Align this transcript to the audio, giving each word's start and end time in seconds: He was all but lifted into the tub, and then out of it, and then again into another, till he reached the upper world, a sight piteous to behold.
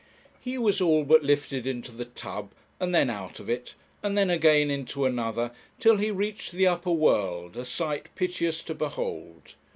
He 0.39 0.57
was 0.57 0.81
all 0.81 1.03
but 1.03 1.21
lifted 1.21 1.67
into 1.67 1.91
the 1.91 2.05
tub, 2.05 2.53
and 2.79 2.89
then 2.95 3.07
out 3.07 3.39
of 3.39 3.47
it, 3.51 3.75
and 4.01 4.17
then 4.17 4.31
again 4.31 4.71
into 4.71 5.05
another, 5.05 5.51
till 5.79 5.97
he 5.97 6.09
reached 6.09 6.53
the 6.53 6.65
upper 6.65 6.89
world, 6.89 7.55
a 7.55 7.65
sight 7.65 8.09
piteous 8.15 8.63
to 8.63 8.73
behold. 8.73 9.53